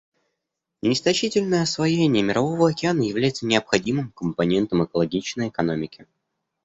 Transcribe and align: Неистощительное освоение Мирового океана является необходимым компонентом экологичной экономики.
Неистощительное 0.81 1.61
освоение 1.61 2.23
Мирового 2.23 2.71
океана 2.71 3.03
является 3.03 3.45
необходимым 3.45 4.11
компонентом 4.15 4.83
экологичной 4.85 5.49
экономики. 5.49 6.07